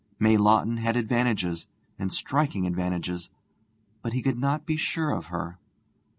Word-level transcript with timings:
May 0.17 0.35
Lawton 0.35 0.77
had 0.77 0.97
advantages, 0.97 1.67
and 1.99 2.11
striking 2.11 2.65
advantages, 2.65 3.29
but 4.01 4.13
he 4.13 4.23
could 4.23 4.39
not 4.39 4.65
be 4.65 4.75
sure 4.75 5.11
of 5.11 5.27
her. 5.27 5.59